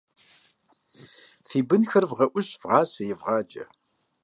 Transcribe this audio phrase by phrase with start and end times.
[1.47, 3.65] Фи бынхэр вгъэӀущ, вгъасэ, евгъаджэ.